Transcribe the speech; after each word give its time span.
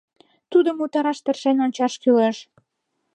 Тудым 0.51 0.77
утараш 0.83 1.19
тыршен 1.25 1.57
ончаш 1.65 1.93
кӱлеш. 2.01 2.37